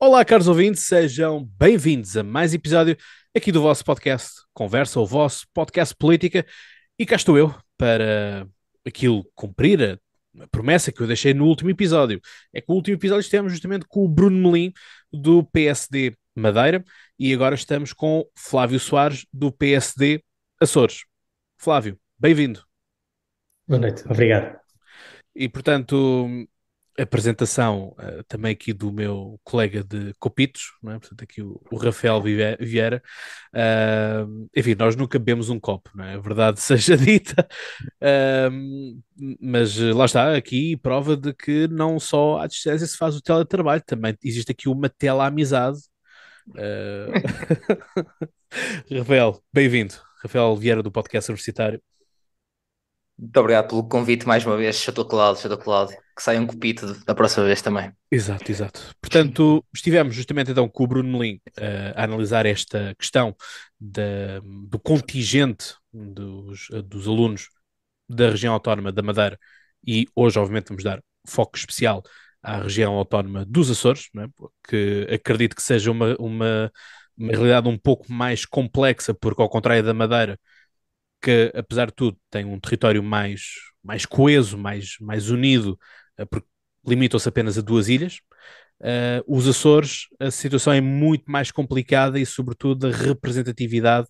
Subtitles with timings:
[0.00, 2.96] Olá, caros ouvintes, sejam bem-vindos a mais episódio
[3.36, 6.46] aqui do vosso podcast Conversa, o vosso podcast política.
[6.96, 8.46] E cá estou eu para
[8.86, 12.20] aquilo cumprir a, a promessa que eu deixei no último episódio.
[12.54, 14.72] É que no último episódio estivemos justamente com o Bruno Melim
[15.12, 16.84] do PSD Madeira
[17.18, 20.22] e agora estamos com Flávio Soares do PSD
[20.60, 21.06] Açores.
[21.56, 22.62] Flávio, bem-vindo.
[23.66, 24.60] Boa noite, obrigado.
[25.34, 26.46] E portanto,
[27.02, 30.98] apresentação uh, também aqui do meu colega de Copitos, não é?
[30.98, 33.02] portanto aqui o, o Rafael Vieira.
[33.54, 36.18] Uh, enfim, nós nunca bebemos um copo, não é?
[36.18, 37.46] Verdade seja dita,
[38.02, 38.98] uh,
[39.40, 43.82] mas lá está, aqui prova de que não só à distância se faz o teletrabalho,
[43.86, 45.78] também existe aqui uma tela-amizade.
[48.90, 49.94] Rafael, bem-vindo.
[50.22, 51.80] Rafael Vieira do podcast universitário.
[53.18, 55.96] Muito obrigado pelo convite mais uma vez, Chateau Cláudio, Chateau Cláudio.
[56.16, 57.92] Que saia um copito da próxima vez também.
[58.10, 58.94] Exato, exato.
[59.00, 63.34] Portanto, estivemos justamente então com o Bruno Melim uh, a analisar esta questão
[63.78, 67.48] da, do contingente dos, dos alunos
[68.08, 69.38] da região autónoma da Madeira
[69.86, 72.02] e hoje, obviamente, vamos dar foco especial
[72.42, 74.26] à região autónoma dos Açores, é?
[74.68, 76.70] que acredito que seja uma, uma,
[77.16, 80.38] uma realidade um pouco mais complexa, porque ao contrário da Madeira,
[81.20, 83.42] que apesar de tudo tem um território mais,
[83.82, 85.78] mais coeso, mais, mais unido,
[86.20, 86.48] uh, porque
[86.86, 88.20] limitam-se apenas a duas ilhas.
[88.80, 94.06] Uh, os Açores, a situação é muito mais complicada e, sobretudo, a representatividade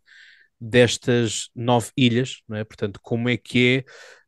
[0.61, 2.65] destas nove ilhas, não é?
[2.65, 3.85] Portanto, como é que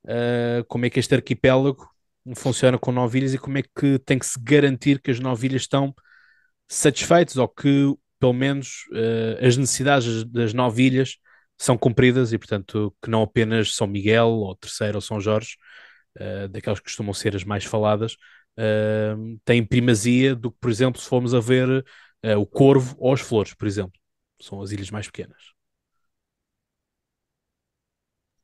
[0.07, 1.89] é, uh, como é que este arquipélago
[2.37, 5.47] funciona com nove ilhas e como é que tem que se garantir que as nove
[5.47, 5.95] ilhas estão
[6.69, 11.17] satisfeitas ou que, pelo menos, uh, as necessidades das nove ilhas
[11.61, 15.57] são cumpridas e, portanto, que não apenas São Miguel ou Terceiro ou São Jorge,
[16.19, 18.15] uh, daquelas que costumam ser as mais faladas,
[18.59, 23.13] uh, têm primazia do que, por exemplo, se formos a ver uh, o Corvo ou
[23.13, 23.93] as Flores, por exemplo.
[24.41, 25.53] São as ilhas mais pequenas.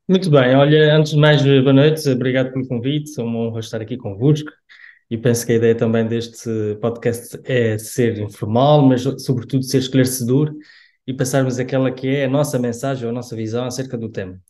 [0.06, 3.81] Muito bem, olha, antes de mais, boa noite, obrigado pelo convite, é uma honra estar
[3.81, 4.53] aqui convosco.
[5.10, 6.50] E penso que a ideia também deste
[6.82, 10.55] podcast é ser informal, mas sobretudo ser esclarecedor
[11.06, 14.41] e passarmos aquela que é a nossa mensagem ou a nossa visão acerca do tema.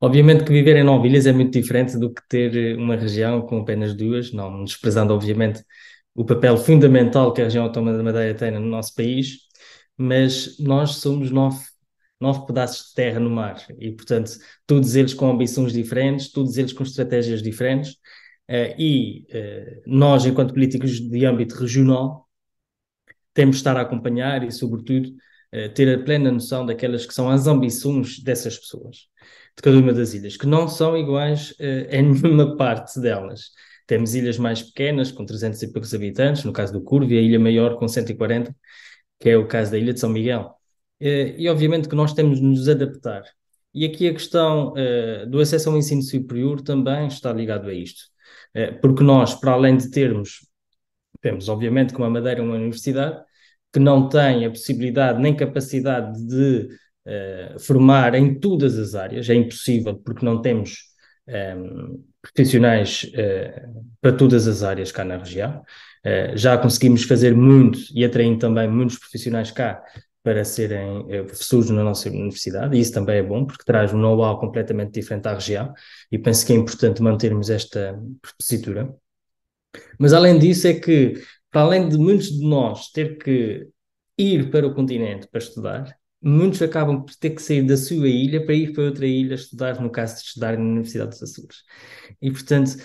[0.00, 3.94] Obviamente que viver em novilhas é muito diferente do que ter uma região com apenas
[3.94, 5.64] duas, não desprezando, obviamente,
[6.14, 9.38] o papel fundamental que a região autónoma da Madeira tem no nosso país,
[9.96, 11.60] mas nós somos nove,
[12.20, 14.32] nove pedaços de terra no mar e, portanto,
[14.66, 17.92] todos eles com ambições diferentes, todos eles com estratégias diferentes,
[18.50, 22.28] uh, e uh, nós, enquanto políticos de âmbito regional,
[23.32, 25.12] temos de estar a acompanhar e, sobretudo, eh,
[25.74, 29.08] ter a plena noção daquelas que são as ambições dessas pessoas,
[29.56, 33.50] de cada uma das ilhas, que não são iguais uh, em nenhuma parte delas.
[33.86, 37.20] Temos ilhas mais pequenas, com 300 e poucos habitantes, no caso do Curvo, e a
[37.20, 38.54] ilha maior com 140,
[39.18, 40.54] que é o caso da ilha de São Miguel.
[41.00, 43.24] Uh, e obviamente que nós temos de nos adaptar.
[43.72, 44.74] E aqui a questão
[45.28, 48.02] do acesso ao ensino superior também está ligado a isto.
[48.82, 50.40] porque nós, para além de termos,
[51.20, 53.22] temos obviamente como a Madeira uma universidade,
[53.72, 56.68] que não tem a possibilidade nem capacidade de
[57.06, 60.90] uh, formar em todas as áreas, é impossível porque não temos
[61.28, 65.62] um, ehm, profissionais uh, para todas as áreas cá na região.
[66.04, 69.82] Uh, já conseguimos fazer muito e atraindo também muitos profissionais cá
[70.22, 74.38] para serem professores na nossa universidade, e isso também é bom, porque traz um know-how
[74.38, 75.72] completamente diferente à região,
[76.12, 77.98] e penso que é importante mantermos esta
[78.36, 78.94] positura.
[79.98, 83.68] Mas além disso, é que para além de muitos de nós ter que
[84.18, 88.44] ir para o continente para estudar, muitos acabam por ter que sair da sua ilha
[88.44, 91.58] para ir para outra ilha estudar, no caso de estudar na Universidade dos Açores.
[92.20, 92.76] E, portanto,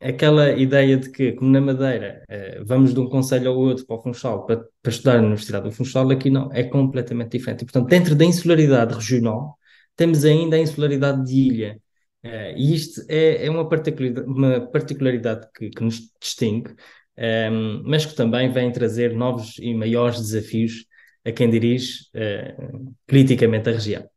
[0.00, 3.96] aquela ideia de que, como na Madeira, eh, vamos de um conselho ao outro para
[3.96, 7.62] o Funchal para, para estudar na Universidade do Funchal, aqui não, é completamente diferente.
[7.62, 9.58] E, portanto, dentro da insularidade regional,
[9.96, 11.80] temos ainda a insularidade de ilha.
[12.24, 16.74] Uh, e isto é, é uma, particularidade, uma particularidade que, que nos distingue,
[17.18, 20.84] um, mas que também vem trazer novos e maiores desafios
[21.24, 24.08] a quem dirige uh, politicamente a região.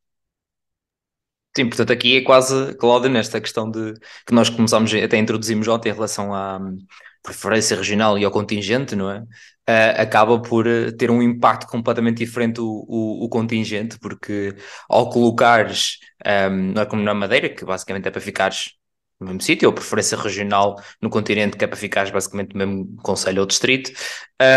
[1.55, 3.93] Sim, portanto, aqui é quase, Cláudio, nesta questão de
[4.25, 6.77] que nós começámos, até introduzimos ontem em relação à hum,
[7.23, 9.21] preferência regional e ao contingente, não é?
[9.21, 14.55] Uh, acaba por uh, ter um impacto completamente diferente o, o, o contingente, porque
[14.87, 18.77] ao colocares, um, não é como na Madeira, que basicamente é para ficares
[19.19, 22.97] no mesmo sítio, ou preferência regional no continente, que é para ficar basicamente no mesmo
[23.01, 23.91] conselho ou distrito,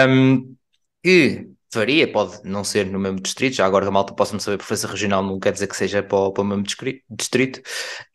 [0.09, 0.55] um,
[1.03, 5.23] que varia, pode não ser no mesmo distrito, já agora malta possa-me saber preferência regional,
[5.23, 6.65] não quer dizer que seja para o, para o mesmo
[7.11, 7.61] distrito,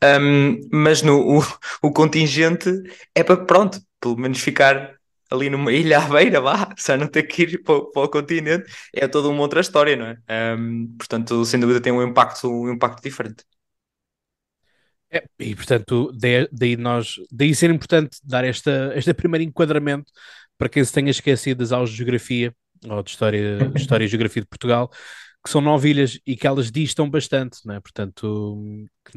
[0.03, 1.43] um, mas no, o,
[1.81, 2.69] o contingente
[3.13, 4.95] é para, pronto, pelo menos ficar
[5.31, 8.71] ali numa ilha à beira, vá, só não ter que ir para, para o continente,
[8.93, 10.55] é toda uma outra história, não é?
[10.57, 13.43] Um, portanto, sem dúvida tem um impacto, um impacto diferente.
[15.15, 20.11] É, e portanto, daí, daí, nós, daí ser importante dar esta, este primeiro enquadramento
[20.57, 22.53] para quem se tenha esquecido das aulas de geografia
[22.85, 24.91] ou de história, história e geografia de Portugal,
[25.41, 27.79] que são nove ilhas e que elas distam bastante, não é?
[27.79, 28.67] portanto,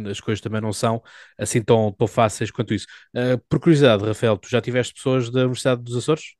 [0.08, 1.02] as coisas também não são
[1.36, 2.86] assim tão, tão fáceis quanto isso.
[3.16, 6.34] Uh, por curiosidade, Rafael, tu já tiveste pessoas da Universidade dos Açores?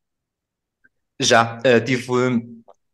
[1.19, 2.06] Já, uh, tive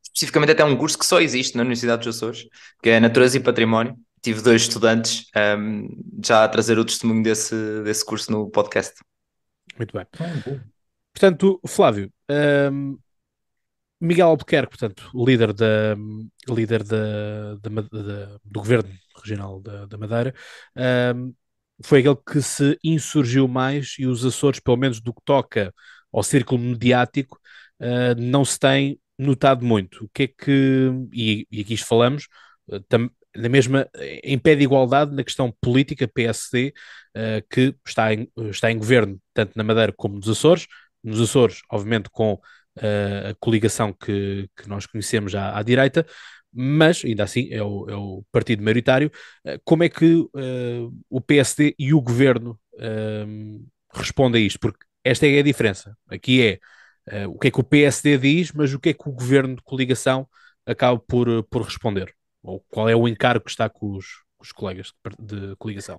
[0.05, 2.47] especificamente até um curso que só existe na Universidade dos Açores,
[2.83, 5.27] que é Natureza e Património, tive dois estudantes
[5.59, 5.87] um,
[6.25, 7.55] já a trazer o testemunho desse,
[7.85, 8.95] desse curso no podcast.
[9.77, 10.07] Muito bem.
[10.19, 10.61] Ah,
[11.13, 12.11] portanto, Flávio,
[12.73, 12.99] um,
[14.01, 15.95] Miguel Albuquerque, portanto, líder, da,
[16.49, 20.35] líder da, da, da do governo regional da, da Madeira,
[21.15, 21.35] um,
[21.85, 25.73] foi aquele que se insurgiu mais e os Açores, pelo menos do que toca
[26.11, 27.39] ao círculo mediático,
[27.79, 30.07] uh, não se tem notado muito.
[30.07, 32.27] O que é que, e, e aqui falamos,
[32.69, 33.89] uh, tam, na mesma,
[34.23, 36.73] em pé de igualdade na questão política PSD,
[37.17, 40.67] uh, que está em, está em governo tanto na Madeira como nos Açores,
[41.03, 46.07] nos Açores, obviamente, com uh, a coligação que, que nós conhecemos já à direita,
[46.53, 49.11] mas ainda assim é o, é o partido maioritário.
[49.45, 50.25] Uh, como é que
[51.11, 52.59] o PSD e o governo
[53.93, 54.61] respondem a isto?
[54.61, 55.97] Porque esta é a diferença.
[56.09, 59.13] Aqui é o que é que o PSD diz, mas o que é que o
[59.13, 60.27] governo de coligação
[60.67, 62.15] acaba por, por responder?
[62.45, 64.07] Ou qual é o encargo que está com os,
[64.39, 65.99] os colegas de, de coligação?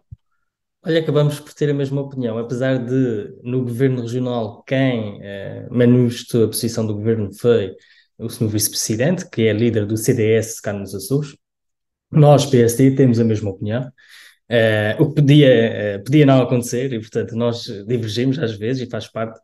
[0.86, 6.46] Olha, acabamos por ter a mesma opinião, apesar de no governo regional quem eh, manifestou
[6.46, 7.76] a posição do governo foi
[8.20, 11.36] o senhor vice-presidente, que é líder do CDS cá nos Açores.
[12.12, 13.92] Nós, PSD, temos a mesma opinião.
[14.50, 18.90] Eh, o que podia, eh, podia não acontecer e, portanto, nós divergimos às vezes e
[18.90, 19.40] faz parte,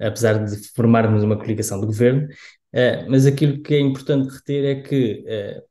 [0.00, 2.28] apesar de formarmos uma coligação do governo.
[2.72, 5.62] Eh, mas aquilo que é importante reter é que eh,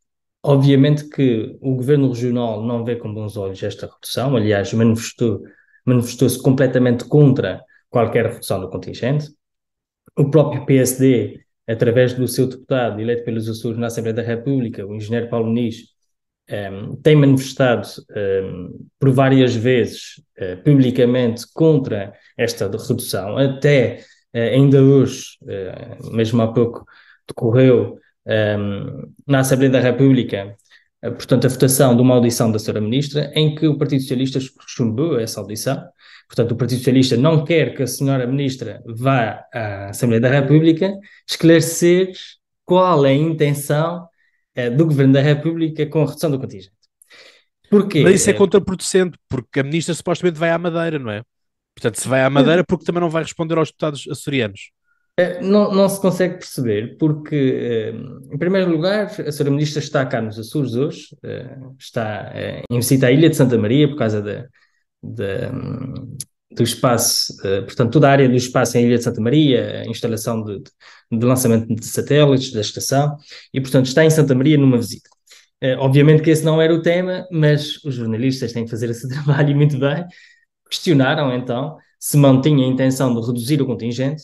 [0.47, 5.41] Obviamente que o governo regional não vê com bons olhos esta redução, aliás, manifestou,
[5.83, 9.31] manifestou-se completamente contra qualquer redução do contingente.
[10.15, 14.93] O próprio PSD, através do seu deputado eleito pelos Açores na Assembleia da República, o
[14.93, 15.77] engenheiro Paulo Nis,
[16.47, 18.69] um, ehm, tem manifestado um, ehm,
[18.99, 23.35] por várias vezes uh, publicamente contra esta redução.
[23.35, 24.01] Até
[24.31, 26.85] uh, ainda hoje, uh, mesmo há pouco,
[27.27, 30.55] decorreu um, na Assembleia da República,
[31.03, 32.81] uh, portanto, a votação de uma audição da Sra.
[32.81, 35.83] Ministra, em que o Partido Socialista chumbou essa audição.
[36.27, 38.25] Portanto, o Partido Socialista não quer que a Sra.
[38.25, 40.93] Ministra vá à Assembleia da República
[41.29, 42.11] esclarecer
[42.63, 44.07] qual é a intenção
[44.57, 46.75] uh, do Governo da República com a redução do contingente.
[47.69, 48.01] Porquê?
[48.03, 51.23] Mas isso é contraproducente, porque a Ministra supostamente vai à Madeira, não é?
[51.75, 54.71] Portanto, se vai à Madeira, porque também não vai responder aos deputados açorianos.
[55.17, 57.91] Eh, não, não se consegue perceber, porque, eh,
[58.33, 59.49] em primeiro lugar, a Sra.
[59.49, 62.33] Ministra está cá nos Açores hoje, eh, está
[62.69, 64.21] em visita à Ilha de Santa Maria por causa
[66.51, 67.33] do espaço,
[67.65, 70.61] portanto, toda a área do espaço em Ilha de Santa Maria, a instalação de,
[71.11, 73.17] de lançamento de satélites da estação,
[73.53, 75.09] e, portanto, está em Santa Maria numa visita.
[75.79, 79.55] Obviamente que esse não era o tema, mas os jornalistas têm que fazer esse trabalho
[79.55, 80.05] muito bem.
[80.69, 84.23] Questionaram então se mantinha a intenção de reduzir o contingente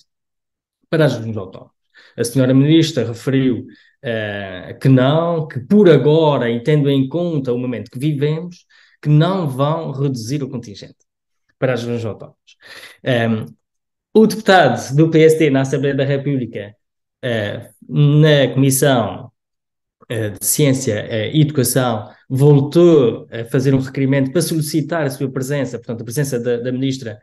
[0.91, 1.73] para as regiões autónomas.
[2.17, 3.65] A senhora ministra referiu
[4.03, 8.65] uh, que não, que por agora, e tendo em conta o momento que vivemos,
[9.01, 10.97] que não vão reduzir o contingente
[11.57, 12.37] para as regiões autónomas.
[13.03, 13.45] Um, ehm,
[14.13, 16.75] o deputado do PSD na Assembleia da República,
[17.23, 19.31] uh, na Comissão
[20.11, 25.77] uh, de Ciência e Educação, voltou a fazer um requerimento para solicitar a sua presença,
[25.77, 27.19] portanto, a presença da, da ministra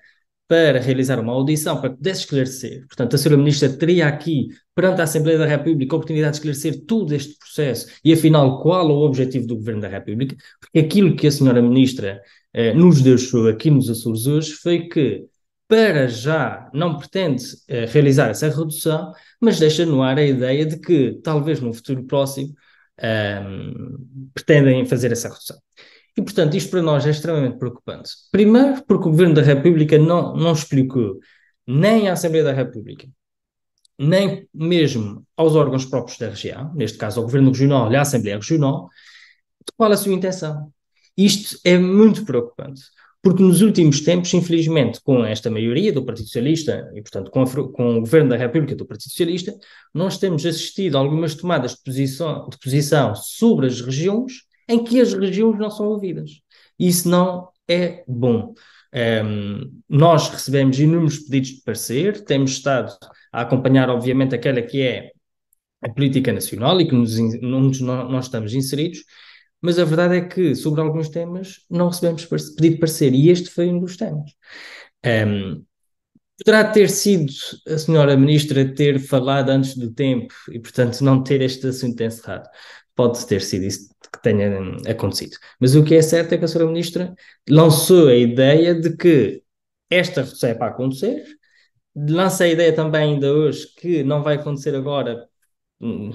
[0.48, 2.86] para realizar uma audição, para que pudesse esclarecer.
[2.86, 3.36] Portanto, a Sra.
[3.36, 7.86] Ministra teria aqui, perante a Assembleia da República, a oportunidade de esclarecer todo este processo
[8.02, 11.60] e, afinal, qual é o objetivo do Governo da República, porque aquilo que a Sra.
[11.60, 12.22] Ministra
[12.54, 15.26] eh, nos deixou aqui nos Açores hoje foi que,
[15.68, 20.78] para já, não pretende eh, realizar essa redução, mas deixa no ar a ideia de
[20.80, 22.54] que, talvez no futuro próximo,
[22.98, 23.42] eh,
[24.34, 25.58] pretendem fazer essa redução.
[26.18, 28.10] E, portanto, isto para nós é extremamente preocupante.
[28.32, 31.20] Primeiro, porque o Governo da República não, não explicou
[31.64, 33.06] nem à Assembleia da República,
[33.96, 38.34] nem mesmo aos órgãos próprios da região, neste caso ao Governo Regional e à Assembleia
[38.34, 38.88] Regional,
[39.76, 40.72] qual a sua intenção.
[41.16, 42.82] Isto é muito preocupante,
[43.22, 47.46] porque nos últimos tempos, infelizmente, com esta maioria do Partido Socialista e, portanto, com, a,
[47.46, 49.56] com o Governo da República do Partido Socialista,
[49.94, 55.00] nós temos assistido a algumas tomadas de posição, de posição sobre as regiões em que
[55.00, 56.42] as regiões não são ouvidas.
[56.78, 58.54] Isso não é bom.
[58.94, 62.96] Um, nós recebemos inúmeros pedidos de parecer, temos estado
[63.32, 65.10] a acompanhar, obviamente, aquela que é
[65.82, 69.04] a política nacional e que nos, onde nós estamos inseridos,
[69.60, 73.50] mas a verdade é que sobre alguns temas não recebemos pedido de parecer e este
[73.50, 74.30] foi um dos temas.
[75.04, 75.64] Um,
[76.38, 77.32] poderá ter sido
[77.66, 82.48] a senhora ministra ter falado antes do tempo e, portanto, não ter este assunto encerrado.
[82.98, 84.50] Pode ter sido isso que tenha
[84.90, 85.36] acontecido.
[85.60, 87.14] Mas o que é certo é que a senhora ministra
[87.48, 89.40] lançou a ideia de que
[89.88, 91.24] esta redução é para acontecer,
[91.94, 95.28] lança a ideia também ainda hoje que não vai acontecer agora,
[95.80, 96.10] hum,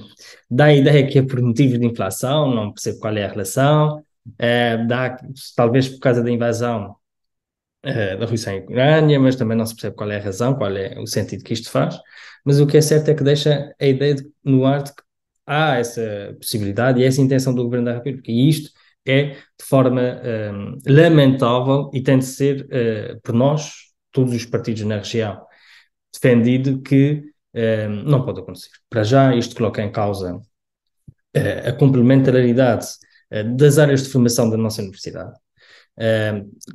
[0.51, 4.03] dá a ideia que é por motivos de inflação, não percebo qual é a relação,
[4.37, 5.17] é, dá,
[5.55, 6.97] talvez por causa da invasão
[7.85, 10.75] uh, da Rússia em Ucrânia, mas também não se percebe qual é a razão, qual
[10.75, 11.97] é o sentido que isto faz.
[12.45, 15.02] Mas o que é certo é que deixa a ideia de, no ar de que
[15.45, 18.71] há essa possibilidade e essa intenção do Governo da República, e isto
[19.05, 23.73] é de forma um, lamentável e tem de ser, uh, por nós,
[24.11, 25.41] todos os partidos na região,
[26.13, 27.23] defendido que
[27.53, 28.69] um, não pode acontecer.
[28.89, 32.87] Para já, isto coloca em causa uh, a complementaridade
[33.31, 35.33] uh, das áreas de formação da nossa universidade,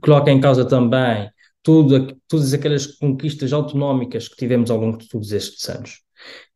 [0.00, 1.28] coloca em causa também
[1.60, 6.02] tudo, todas aquelas conquistas autonómicas que tivemos ao longo de todos estes anos.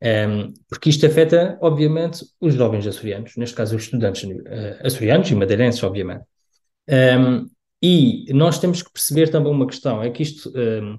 [0.02, 5.34] Um, porque isto afeta, obviamente, os jovens açorianos, neste caso os estudantes uh, açorianos e
[5.34, 6.24] madeirenses, obviamente.
[6.88, 7.48] Um,
[7.82, 10.98] e nós temos que perceber também uma questão, é que isto um,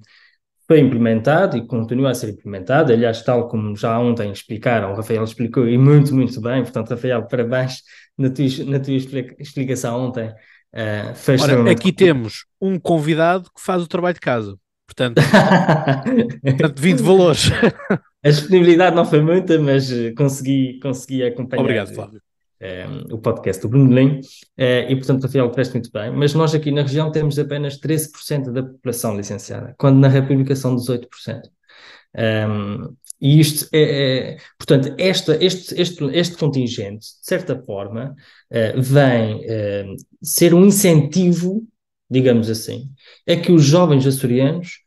[0.68, 5.24] foi implementado e continua a ser implementado, aliás, tal como já ontem explicaram, o Rafael
[5.24, 7.82] explicou e muito, muito bem, portanto, Rafael, parabéns
[8.18, 8.94] na tua, na tua
[9.40, 10.30] explicação ontem.
[10.74, 15.22] Uh, Ora, aqui temos um convidado que faz o trabalho de casa, portanto,
[16.42, 17.52] portanto 20 valores.
[18.24, 22.22] A disponibilidade não foi muita, mas eh, consegui, consegui acompanhar Obrigado, Flávio.
[22.62, 26.10] Um, o podcast do Bruno Lim, uh, e portanto, Rafael, preste muito bem.
[26.10, 30.74] Mas nós aqui na região temos apenas 13% da população licenciada, quando na República são
[30.74, 31.42] 18%.
[32.16, 38.16] Um, e isto é, é, portanto, esta, este, este, este contingente, de certa forma,
[38.50, 41.68] uh, vem uh, ser um incentivo,
[42.10, 42.90] digamos assim,
[43.28, 44.82] a que os jovens açorianos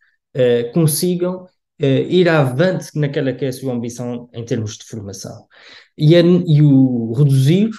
[0.75, 1.47] consigam
[1.85, 5.47] ir avante naquela que é a sua ambição em termos de formação.
[5.97, 7.71] E, a, e o reduzir,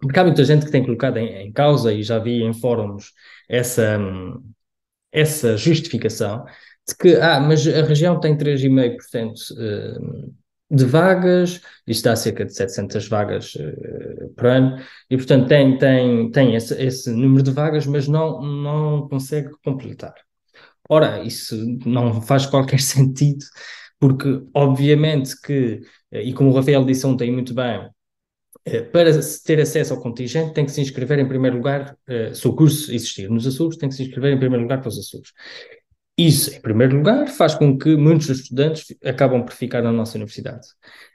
[0.00, 3.12] porque há muita gente que tem colocado em, em causa, e já vi em fóruns
[3.48, 3.98] essa,
[5.12, 6.44] essa justificação,
[6.86, 10.28] de que, ah, mas a região tem 3,5% eh,
[10.70, 16.30] de vagas, está a cerca de 700 vagas uh, por ano, e portanto tem, tem,
[16.30, 20.14] tem esse, esse, número de vagas, mas não, não consegue completar.
[20.88, 23.44] Ora, isso não faz qualquer sentido,
[23.98, 27.88] porque obviamente que, eh, e como o Rafael disse ontem muito bem,
[28.92, 29.10] para
[29.44, 31.96] ter acesso ao contingente tem que se inscrever em primeiro lugar,
[32.34, 34.98] se o curso existir nos Açores, tem que se inscrever em primeiro lugar para os
[34.98, 35.32] Açores.
[36.18, 40.66] Isso, em primeiro lugar, faz com que muitos estudantes acabam por ficar na nossa universidade.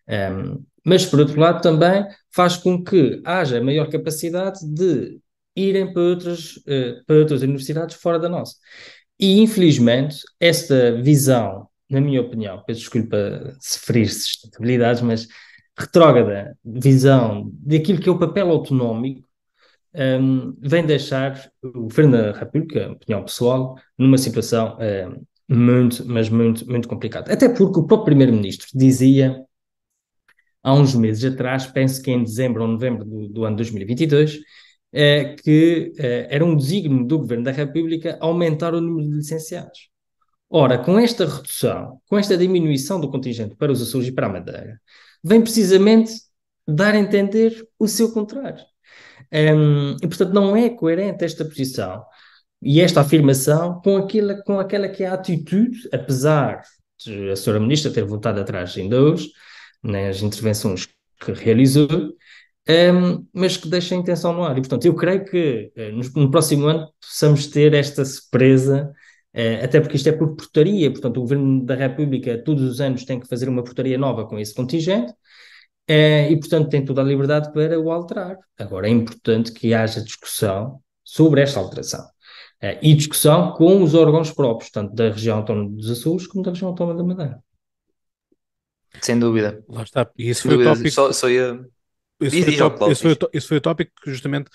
[0.08, 5.20] Um, mas, por outro lado, também faz com que haja maior capacidade de
[5.56, 6.58] irem para outras,
[7.06, 8.56] para outras universidades fora da nossa.
[9.24, 15.30] E, infelizmente, esta visão, na minha opinião, peço desculpa se ferir sustentabilidades, mas
[15.80, 19.26] retrógrada visão daquilo que é o papel autonómico
[19.96, 26.70] um, vem deixar o Governo da República, opinião pessoal, numa situação um, muito, mas muito,
[26.70, 27.32] muito complicada.
[27.32, 29.42] Até porque o próprio Primeiro-Ministro dizia
[30.62, 34.40] há uns meses atrás, penso que em dezembro ou novembro do, do ano 2022,
[34.94, 39.90] é, que é, era um desígnio do Governo da República aumentar o número de licenciados.
[40.50, 44.30] Ora, com esta redução, com esta diminuição do contingente para os Açores e para a
[44.30, 44.80] Madeira,
[45.24, 46.14] vem precisamente
[46.68, 48.64] dar a entender o seu contrário.
[49.34, 52.04] Um, e, portanto, não é coerente esta posição
[52.62, 56.62] e esta afirmação com aquela, com aquela que é a atitude, apesar
[57.04, 59.30] de a senhora ministra ter voltado atrás ainda hoje,
[59.82, 60.88] nas intervenções
[61.20, 62.14] que realizou,
[62.70, 64.58] um, mas que deixa a intenção no ar.
[64.58, 68.92] E, portanto, eu creio que uh, no, no, próximo ano possamos ter esta surpresa,
[69.36, 73.06] uh, até porque isto é por portaria, portanto, o Governo da República todos os anos
[73.06, 75.14] tem que fazer uma portaria nova com esse contingente,
[75.88, 78.38] é, e, portanto, tem toda a liberdade para o alterar.
[78.58, 82.08] Agora, é importante que haja discussão sobre esta alteração.
[82.62, 86.52] É, e discussão com os órgãos próprios, tanto da região autónoma dos Açores como da
[86.52, 87.44] região autónoma da Madeira.
[89.02, 89.62] Sem dúvida.
[89.68, 90.10] Lá está.
[90.18, 90.90] E esse foi o tópico.
[90.92, 91.60] Só, só ia...
[92.26, 94.50] Esse, foi, o tópico, esse, foi, o, esse foi o tópico que justamente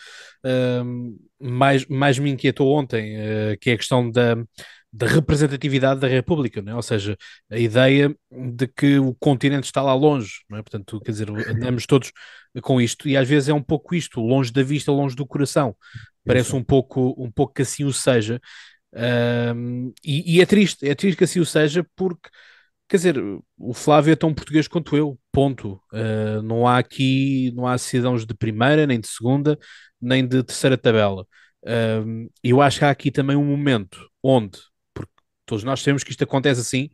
[0.44, 4.36] uh, mais, mais me inquietou ontem, uh, que é a questão da,
[4.92, 6.74] da representatividade da República, é?
[6.74, 7.16] ou seja,
[7.50, 10.56] a ideia de que o continente está lá longe, é?
[10.56, 12.12] portanto, quer dizer, andamos todos
[12.62, 15.76] com isto, e às vezes é um pouco isto, longe da vista, longe do coração,
[16.24, 18.40] parece um pouco, um pouco que assim o seja,
[18.90, 22.30] Um, e, e, é triste, é triste que assim o seja, porque
[22.88, 23.16] quer dizer,
[23.58, 25.80] o Flávio é tão português quanto eu, ponto.
[25.92, 29.58] Uh, não há aqui, não há cidadãos de primeira, nem de segunda,
[30.00, 31.26] nem de terceira tabela.
[31.64, 34.58] Um, eu acho que há aqui também um momento onde,
[34.94, 35.12] porque
[35.44, 36.90] todos nós sabemos que isto acontece assim,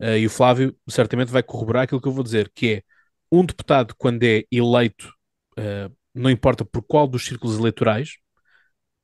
[0.00, 2.82] uh, e o Flávio certamente vai corroborar aquilo que eu vou dizer, que é
[3.30, 5.08] um deputado, quando é eleito,
[5.58, 8.10] uh, não importa por qual dos círculos eleitorais,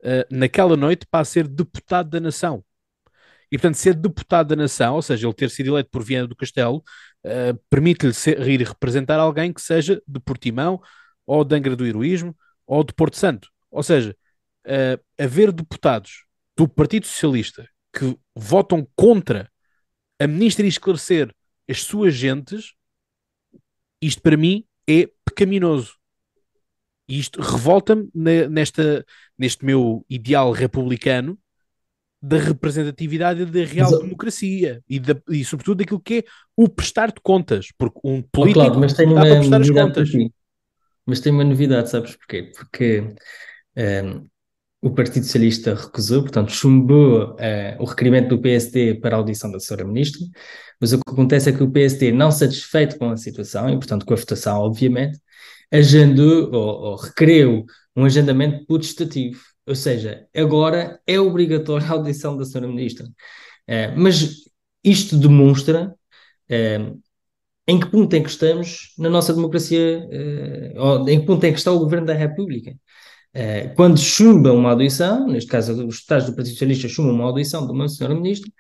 [0.05, 2.65] uh, naquela noite passa a ser deputado da nação.
[3.51, 6.37] E, portanto, ser deputado da nação, ou seja, ele ter sido eleito por Viana do
[6.37, 6.83] Castelo,
[7.25, 8.13] uh, permite-lhe
[8.53, 10.81] ir representar alguém que seja de Portimão,
[11.27, 12.37] ou de Angra do Heroísmo,
[12.67, 13.49] ou de Porto Santo.
[13.71, 14.17] Ou seja,
[14.67, 16.25] uh, haver deputados
[16.57, 19.51] do Partido Socialista que votam contra
[20.19, 21.35] a ministra e esclarecer
[21.69, 22.75] as suas gentes,
[24.01, 25.97] isto para mim é pecaminoso.
[27.09, 28.11] E isto revolta-me
[28.49, 29.05] nesta,
[29.39, 31.39] neste meu ideal republicano
[32.21, 36.25] da representatividade da real mas, democracia e, da, e, sobretudo, daquilo que é
[36.57, 39.71] o prestar de contas, porque um político oh, claro, mas tem uma para prestar as
[39.71, 40.11] contas.
[41.07, 42.53] Mas tem uma novidade, sabes porquê?
[42.55, 43.15] Porque um,
[43.77, 44.27] ehm,
[44.81, 49.59] o Partido Socialista recusou, portanto, chumbou uh, o requerimento do PSD para a audição da
[49.59, 50.21] senhora Ministra,
[50.81, 54.07] mas o que acontece é que o PSD, não satisfeito com a situação, e portanto
[54.07, 55.19] com a votação, obviamente,
[55.73, 57.65] agendou ou, ou requereu
[57.97, 63.07] um agendamento putestativo, ou seja, agora é obrigatória a audição da senhora Ministra.
[63.07, 64.45] Uh, mas
[64.83, 65.95] isto demonstra
[66.51, 67.03] uh,
[67.67, 71.59] em que ponto é que estamos na nossa democracia, uh, em que ponto é que
[71.59, 72.75] está o Governo da República.
[73.77, 77.73] Quando chumba uma audição, neste caso os deputados do Partido Socialista chumbam uma audição de
[77.73, 78.51] uma senhora Ministra,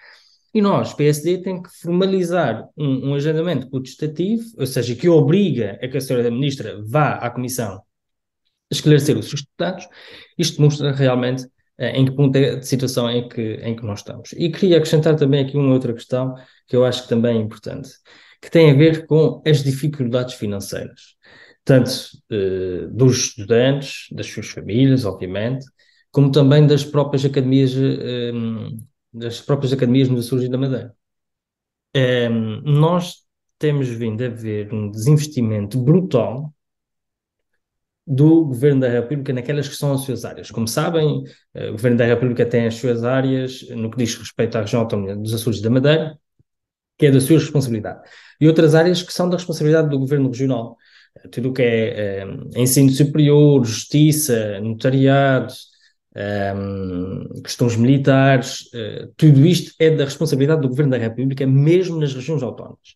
[0.54, 5.88] e nós, PSD, tem que formalizar um, um agendamento putestativo, ou seja, que obriga a
[5.88, 7.82] que a senhora Ministra vá à Comissão
[8.70, 9.86] esclarecer os seus deputados.
[10.36, 14.00] Isto mostra realmente uh, em que ponto é de situação em que, em que nós
[14.00, 14.32] estamos.
[14.32, 16.34] E queria acrescentar também aqui uma outra questão
[16.66, 17.90] que eu acho que também é importante,
[18.40, 21.16] que tem a ver com as dificuldades financeiras,
[21.64, 21.90] tanto
[22.30, 25.64] uh, dos estudantes, das suas famílias, obviamente,
[26.10, 30.94] como também das próprias academias uh, das próprias academias nos Açores e da Madeira.
[31.94, 33.24] Ehm, nós
[33.58, 36.52] temos vindo a ver um desinvestimento brutal
[38.08, 40.50] do Governo da República naquelas que são as suas áreas.
[40.50, 44.56] Como sabem, eh, o Governo da República tem as suas áreas no que diz respeito
[44.56, 46.18] à região autónoma dos Açores da Madeira,
[46.96, 48.00] que é da sua responsabilidade,
[48.40, 50.78] e outras áreas que são da responsabilidade do Governo Regional.
[51.22, 55.52] Eh, tudo o que é, é ensino superior, justiça, notariado,
[57.44, 58.68] questões militares,
[59.16, 62.94] tudo isto é da responsabilidade do Governo da República, mesmo nas regiões autónomas.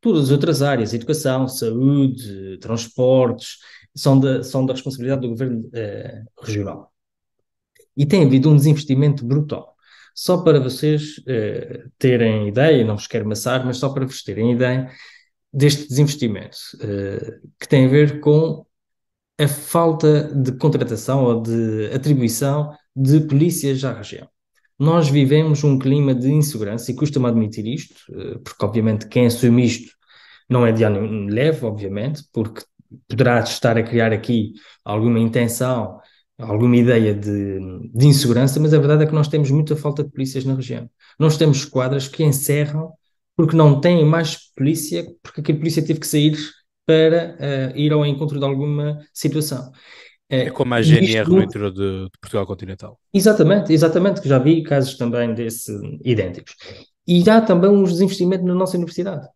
[0.00, 3.58] Todas as outras áreas, educação, saúde, transportes,
[3.94, 6.92] são da, são da responsabilidade do Governo uh, regional.
[7.96, 9.74] E tem havido um desinvestimento brutal.
[10.14, 14.52] Só para vocês uh, terem ideia, não vos quero maçar, mas só para vos terem
[14.52, 14.90] ideia
[15.52, 16.56] deste desinvestimento,
[17.60, 18.64] que tem a ver com
[19.38, 24.28] a falta de contratação ou de atribuição de polícias à região.
[24.78, 29.64] Nós vivemos um clima de insegurança e custa-me admitir isto, eh, porque obviamente quem assume
[29.64, 29.92] isto
[30.48, 32.62] não é de ano leve, obviamente, porque
[33.08, 34.52] poderá estar a criar aqui
[34.84, 36.00] alguma intenção,
[36.38, 37.58] alguma ideia de,
[37.92, 40.88] de insegurança, mas a verdade é que nós temos muita falta de polícias na região.
[41.18, 42.92] Nós temos quadras que encerram
[43.36, 46.36] porque não têm mais polícia, porque a polícia teve que sair
[46.86, 49.70] para uh, ir ao encontro de alguma situação.
[50.28, 52.98] É como a GNR no interior de, de, Portugal continental.
[53.12, 56.56] Exatamente, exatamente, que já vi casos também desse idênticos.
[57.06, 59.28] E há também uns desinvestimentos na nossa universidade.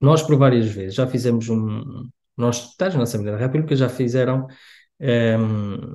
[0.00, 2.08] Nós, por várias vezes, já fizemos um.
[2.36, 4.46] Nós, deputados na Assembleia da República, já fizeram
[5.00, 5.94] um, ehm,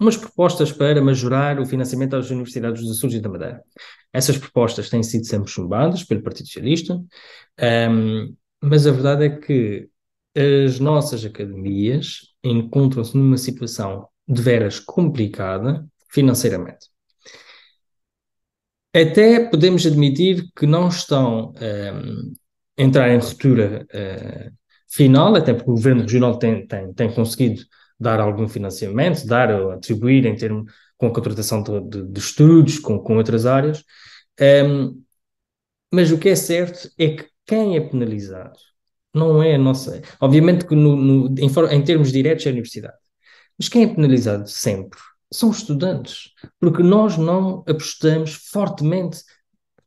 [0.00, 3.62] umas propostas para majorar o financiamento às universidades dos Açores e da Madeira.
[4.12, 7.06] Essas propostas têm sido sempre chumbadas pelo Partido Socialista, um,
[7.58, 9.88] ehm, mas a verdade é que
[10.36, 16.88] as nossas academias encontram-se numa situação de veras complicada financeiramente.
[18.94, 22.32] Até podemos admitir que não estão um, ehm,
[22.78, 24.52] a entrar em ruptura uh,
[24.92, 27.62] final, até porque o governo regional tem, tem, tem conseguido
[27.98, 32.78] dar algum financiamento, dar ou atribuir em termos com a contratação de, de, de estudos,
[32.78, 33.82] com, com outras áreas.
[34.40, 35.02] Um,
[35.92, 38.58] mas o que é certo é que quem é penalizado
[39.14, 40.02] não é a nossa.
[40.20, 42.96] Obviamente que no, no, em, em, termos diretos é a universidade.
[43.58, 44.98] Mas quem é penalizado sempre
[45.32, 49.22] são os estudantes, porque nós não apostamos fortemente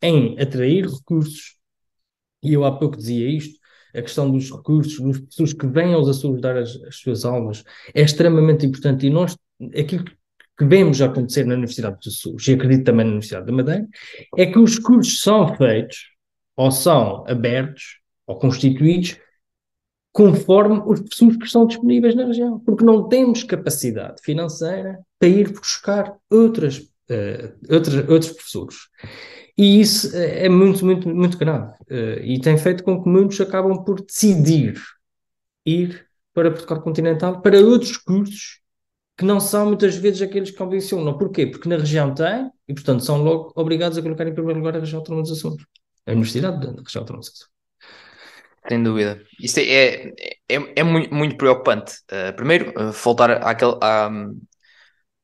[0.01, 1.55] em atrair recursos,
[2.43, 3.59] e eu há pouco dizia isto,
[3.95, 7.63] a questão dos recursos, dos pessoas que vêm aos Açores dar as, as suas aulas,
[7.93, 9.37] é extremamente importante, e nós,
[9.77, 13.87] aquilo que vemos acontecer na Universidade do Sul, e acredito também na Universidade da Madeira,
[14.37, 16.09] é que os cursos são feitos,
[16.55, 19.17] ou são abertos, ou constituídos,
[20.11, 25.51] conforme os professores que estão disponíveis na região, porque não temos capacidade financeira para ir
[25.51, 28.75] buscar outras, uh, outras, outros professores.
[29.57, 31.71] E isso é muito, muito, muito grave.
[31.89, 34.81] Uh, e tem feito com que muitos acabam por decidir
[35.65, 38.59] ir para Portugal continental para outros cursos
[39.17, 41.17] que não são muitas vezes aqueles que convencionam.
[41.17, 41.47] Porquê?
[41.47, 44.79] Porque na região tem e, portanto, são logo obrigados a colocar em primeiro lugar a
[44.79, 45.65] região autónoma dos Açores.
[46.05, 47.55] A Universidade da região autónoma dos Açores.
[48.67, 49.21] Sem dúvida.
[49.39, 50.13] Isto é, é,
[50.49, 51.93] é, é muito, muito, preocupante.
[52.11, 54.09] Uh, primeiro, uh, voltar àquele, à,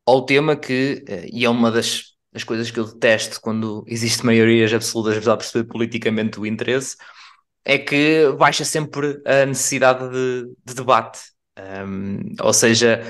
[0.06, 4.74] ao tema que, e é uma das as coisas que eu detesto quando existe maiorias
[4.74, 6.96] absolutas, de perceber politicamente o interesse,
[7.66, 11.20] é que baixa sempre a necessidade de, de debate.
[11.58, 13.04] Um, ou seja,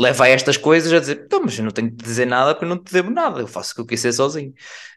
[0.00, 2.64] leva a estas coisas a dizer, então, mas eu não tenho que dizer nada porque
[2.64, 4.50] eu não te devo nada, eu faço o que eu quiser sozinho.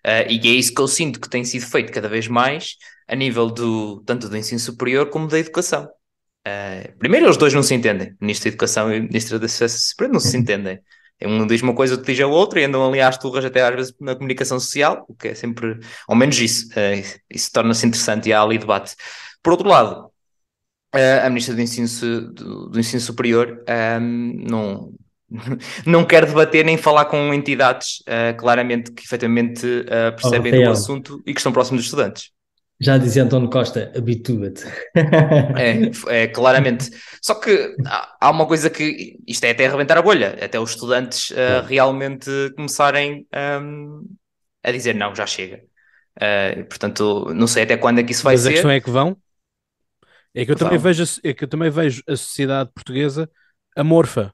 [0.05, 2.75] Uh, e é isso que eu sinto que tem sido feito cada vez mais
[3.07, 5.89] a nível do tanto do ensino superior como da educação.
[6.47, 10.13] Uh, primeiro, os dois não se entendem, Ministro da Educação e Ministro da Ciência Superior
[10.13, 10.79] não se entendem.
[11.23, 13.75] Um diz uma coisa, outro diz a outra, e andam ali às turras até às
[13.75, 18.29] vezes na comunicação social, o que é sempre, ao menos isso, uh, isso torna-se interessante
[18.29, 18.95] e há ali debate.
[19.43, 20.05] Por outro lado,
[20.95, 21.87] uh, a Ministra do Ensino,
[22.31, 24.93] do, do Ensino Superior um, ehm, não,
[25.85, 31.21] não quer debater nem falar com entidades uh, claramente que efetivamente percebem oh, do assunto
[31.25, 32.31] e que estão próximos dos estudantes.
[32.81, 34.65] Já dizia António Costa, habitua-te.
[34.95, 36.89] é, é, claramente.
[37.21, 37.75] Só que
[38.19, 42.31] há uma coisa que isto é até arrebentar a bolha, até os estudantes uh, realmente
[42.55, 43.27] começarem
[43.61, 44.03] um,
[44.63, 45.61] a dizer não, já chega.
[46.17, 48.49] Uh, portanto, não sei até quando é que isso vai Mas ser.
[48.49, 49.15] Mas a questão é que vão.
[50.33, 53.29] É que eu, também vejo, é que eu também vejo a sociedade portuguesa
[53.75, 54.33] amorfa.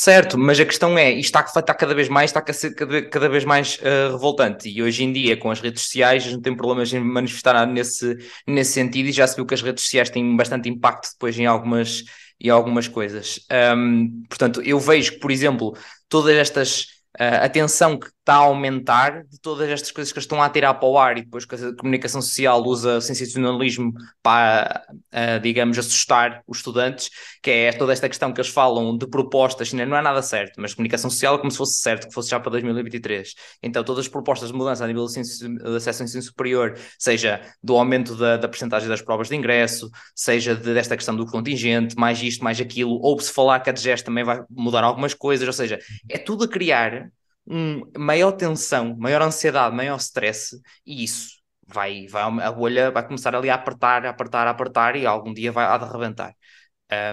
[0.00, 3.44] Certo, mas a questão é, isto está, está cada vez mais, está cada, cada vez
[3.44, 7.00] mais uh, revoltante e hoje em dia com as redes sociais gente tem problemas em
[7.00, 11.10] manifestar nesse, nesse sentido e já se viu que as redes sociais têm bastante impacto
[11.14, 12.04] depois em algumas,
[12.40, 13.40] em algumas coisas.
[13.76, 15.76] Um, portanto, eu vejo que, por exemplo,
[16.08, 16.82] todas estas
[17.20, 20.74] uh, a tensão que está a aumentar de todas estas coisas que estão a tirar
[20.74, 26.42] para o ar e depois que a comunicação social usa sensacionalismo para, uh, digamos, assustar
[26.46, 27.08] os estudantes,
[27.42, 30.74] que é toda esta questão que eles falam de propostas, não é nada certo, mas
[30.74, 33.32] comunicação social é como se fosse certo, que fosse já para 2023.
[33.62, 37.40] Então, todas as propostas de mudança a nível de, de acesso ao ensino superior, seja
[37.62, 41.96] do aumento da, da percentagem das provas de ingresso, seja de, desta questão do contingente,
[41.96, 45.46] mais isto, mais aquilo, ou se falar que a DGES também vai mudar algumas coisas,
[45.46, 45.78] ou seja,
[46.10, 47.10] é tudo a criar
[47.48, 53.34] um, maior tensão, maior ansiedade, maior stress, e isso vai, vai, a bolha vai começar
[53.34, 56.34] ali a apertar, a apertar, a apertar, e algum dia vai a de arrebentar.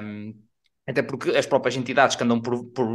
[0.04, 0.34] Um,
[0.88, 2.88] até porque as próprias entidades que andam por, por,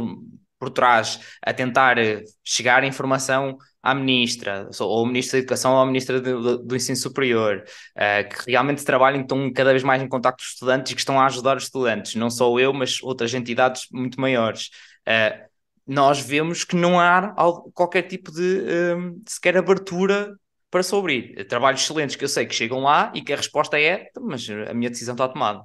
[0.57, 1.97] por trás a tentar
[2.43, 6.95] chegar a informação à ministra, ou ao ministro da Educação ou ministra do, do Ensino
[6.95, 7.63] Superior,
[7.97, 11.01] uh, que realmente trabalham, estão cada vez mais em contato com os estudantes e que
[11.01, 14.69] estão a ajudar os estudantes, não só eu, mas outras entidades muito maiores.
[15.07, 15.50] Uh,
[15.85, 17.33] nós vemos que não há
[17.73, 18.63] qualquer tipo de,
[18.95, 20.35] um, sequer abertura
[20.69, 21.45] para se abrir.
[21.47, 24.47] Trabalhos excelentes que eu sei que chegam lá e que a resposta é, então, mas
[24.49, 25.59] a minha decisão está tomada.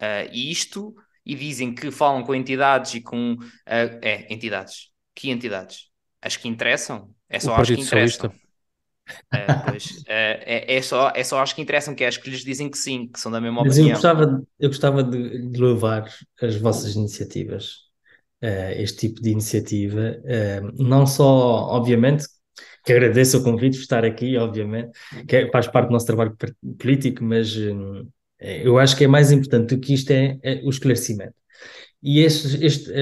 [0.00, 3.34] Uh, e isto, e dizem que falam com entidades e com.
[3.34, 4.90] Uh, é, entidades.
[5.14, 5.90] Que entidades?
[6.20, 7.10] As que interessam?
[7.28, 8.30] É só as que interessam.
[8.30, 12.44] Uh, pois, é, é, só, é só as que interessam, que é as que lhes
[12.44, 13.90] dizem que sim, que são da mesma Mas opinião.
[13.90, 16.12] Eu gostava, eu gostava de, de louvar
[16.42, 17.85] as vossas iniciativas
[18.80, 20.18] este tipo de iniciativa.
[20.22, 21.24] Uh, não só,
[21.70, 22.26] obviamente,
[22.84, 24.90] que agradeço o convite de estar aqui, obviamente,
[25.26, 26.36] que é, faz parte do nosso trabalho
[26.78, 28.08] político, mas uh,
[28.40, 31.34] eu acho que é mais importante do que isto é, é o esclarecimento.
[32.02, 32.92] E este, este,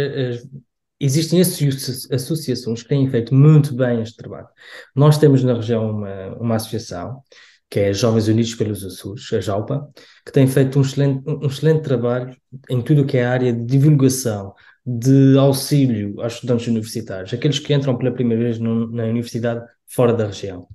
[0.98, 4.48] existem associações que têm feito muito bem este trabalho.
[4.94, 7.20] Nós temos na região uma, uma associação,
[7.68, 9.88] que é Jovens Unidos pelos Açores, a JAUPA,
[10.24, 12.34] que tem feito um excelente, um excelente trabalho
[12.70, 14.54] em tudo o que é a área de divulgação
[14.86, 20.12] de auxílio aos estudantes universitários, aqueles que entram pela primeira vez no, na universidade fora
[20.12, 20.68] da região.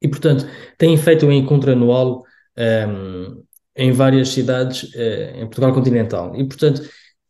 [0.00, 2.24] E, portanto, têm feito um encontro anual
[2.58, 3.42] um,
[3.76, 6.34] em várias cidades uh, em Portugal continental.
[6.36, 6.82] E, portanto,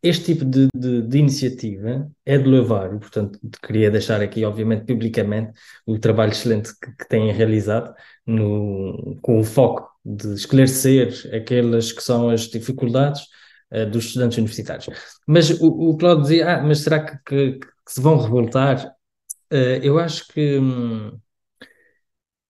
[0.02, 4.84] este tipo de, de, de, iniciativa é de levar, e, portanto, queria deixar aqui, obviamente,
[4.86, 5.52] publicamente,
[5.86, 7.94] o trabalho excelente que, que têm realizado,
[8.26, 13.22] no, com o foco de esclarecer aquelas que são as dificuldades
[13.72, 14.86] uh, dos estudantes universitários.
[15.26, 18.94] Mas o, o Cláudio dizia, ah, mas será que, que, que se vão revoltar?
[19.52, 21.18] Uh, eu acho que hum,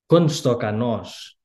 [0.06, 1.36] quando nos toca a nós,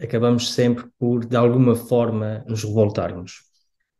[0.00, 3.42] acabamos sempre por, de alguma forma, nos revoltarmos.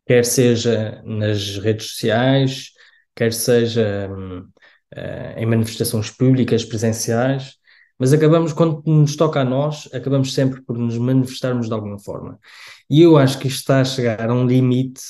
[0.06, 2.70] Quer seja nas redes sociais,
[3.14, 7.54] quer seja um, uh, em manifestações públicas, presenciais,
[8.03, 12.37] mas acabamos, quando nos toca a nós, acabamos sempre por nos manifestarmos de alguma forma.
[12.91, 15.01] E eu acho que isto está a chegar a um limite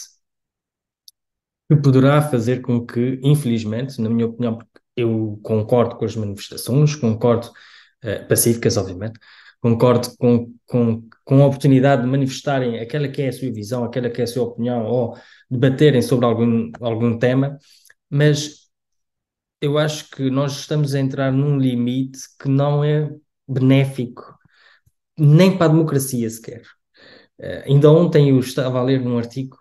[1.70, 6.94] que poderá fazer com que, infelizmente, na minha opinião, porque eu concordo com as manifestações,
[6.94, 7.46] concordo,
[8.04, 9.18] uh, pacíficas, obviamente,
[9.58, 14.10] concordo com, com, com a oportunidade de manifestarem aquela que é a sua visão, aquela
[14.10, 15.16] que é a sua opinião, ou
[15.50, 17.58] debaterem sobre algum, algum tema,
[18.10, 18.61] mas
[19.62, 23.08] eu acho que nós estamos a entrar num limite que não é
[23.48, 24.36] benéfico
[25.18, 26.62] nem para a democracia sequer.
[27.38, 29.56] Uh, ainda ontem eu estava a ler num artigo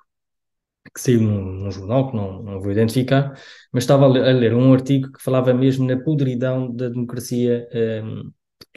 [0.94, 3.34] que saiu num, num, jornal, que não, não vou identificar,
[3.72, 7.68] mas estava a ler, a ler, um artigo que falava mesmo na podridão da democracia
[8.04, 8.32] um,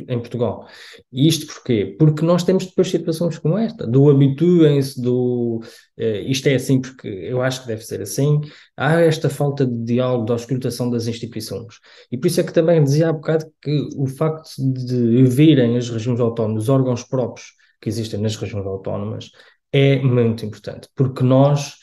[0.09, 0.66] em Portugal.
[1.12, 1.97] E isto porquê?
[1.99, 5.61] Porque nós temos depois situações como esta, do habituem-se, do
[5.99, 8.40] uh, isto é assim porque eu acho que deve ser assim,
[8.77, 11.79] há esta falta de diálogo, de auscultação das instituições.
[12.11, 15.88] E por isso é que também dizia há bocado que o facto de virem as
[15.88, 19.31] regiões autónomas, os órgãos próprios que existem nas regiões autónomas,
[19.73, 21.75] é muito importante, porque nós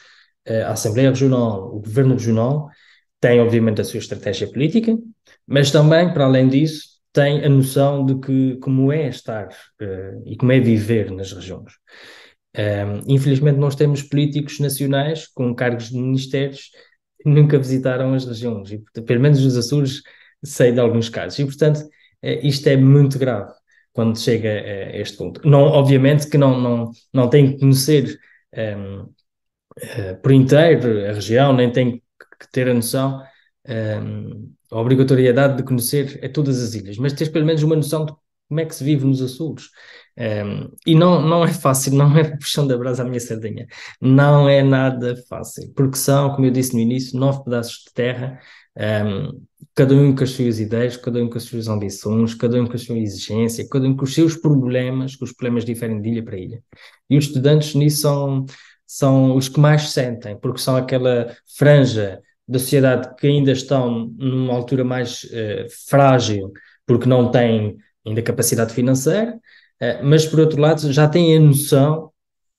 [0.47, 2.69] a Assembleia Regional, o Governo Regional,
[3.19, 4.97] tem obviamente a sua estratégia política,
[5.45, 10.35] mas também, para além disso, tem a noção de que como é estar uh, e
[10.37, 11.73] como é viver nas regiões.
[12.57, 16.69] Um, infelizmente, nós temos políticos nacionais com cargos de ministérios
[17.21, 20.01] que nunca visitaram as regiões, e pelo menos os Açores
[20.43, 23.51] sei de alguns casos, e portanto, uh, isto é muito grave
[23.93, 25.41] quando chega a, este ponto.
[25.47, 28.17] Não, obviamente que não, não, não tem que conhecer
[28.55, 29.09] um,
[29.77, 32.01] eh, por inteiro a região, nem tem
[32.39, 33.21] que ter a noção,
[34.71, 38.13] a obrigatoriedade de conhecer a todas as ilhas, mas ter pelo menos uma noção de
[38.47, 39.69] como é que se vive nos Açores.
[40.17, 43.65] Um, e não, não é fácil, não é puxão da brasa à minha sardinha,
[44.01, 48.39] não é nada fácil, porque são, como eu disse no início, nove pedaços de terra,
[48.77, 49.41] um,
[49.73, 52.75] cada um com as suas ideias, cada um com as suas ambições, cada um com
[52.75, 56.23] a sua exigência, cada um com os seus problemas, que os problemas diferem de ilha
[56.23, 56.61] para ilha.
[57.09, 58.45] E os estudantes nisso são
[58.93, 62.21] são os que mais sentem, porque são aquela franja
[62.51, 66.51] da sociedade que ainda estão numa altura mais uh, frágil,
[66.85, 69.39] porque não têm ainda capacidade financeira,
[69.81, 72.11] uh, mas por outro lado já têm a noção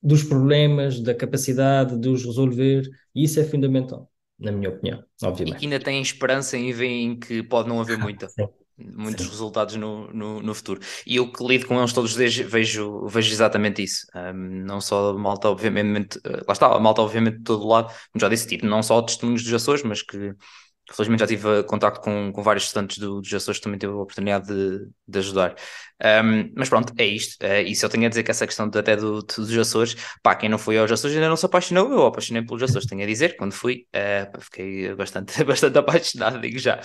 [0.03, 5.57] dos problemas, da capacidade de os resolver, e isso é fundamental, na minha opinião, obviamente.
[5.57, 8.31] E que ainda têm esperança e veem que pode não haver muita.
[8.31, 8.49] Sim
[8.95, 9.31] muitos Sim.
[9.31, 10.81] resultados no, no, no, futuro.
[11.07, 14.07] E eu que lido com eles todos os dias vejo, vejo exatamente isso.
[14.15, 17.87] Um, não só a malta, obviamente, uh, lá está, a malta, obviamente, de todo lado,
[17.87, 20.35] como já disse, tipo, não só testemunhos dos Açores, mas que
[20.91, 23.97] felizmente já tive contato com, com vários estudantes do, dos Açores que também tive a
[23.97, 25.55] oportunidade de, de ajudar.
[26.25, 27.43] Um, mas pronto, é isto.
[27.45, 29.97] Uh, e se eu tenho a dizer que essa questão de, até do, dos Açores,
[30.23, 33.03] pá, quem não foi aos Açores ainda não se apaixonou, eu apaixonei pelos Açores, tenho
[33.03, 36.81] a dizer, quando fui, uh, fiquei bastante, bastante apaixonado, digo já.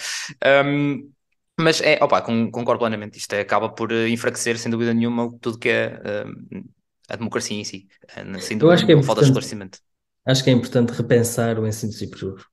[0.66, 1.12] Um,
[1.60, 3.18] mas é, opa, concordo plenamente.
[3.18, 6.64] Isto é, acaba por eh, enfraquecer, sem dúvida nenhuma, tudo que é uh,
[7.10, 7.88] a democracia em si.
[8.12, 9.80] Uh, sem dúvida, Eu acho que é falta de esclarecimento.
[10.26, 12.46] Acho que é importante repensar o ensino superior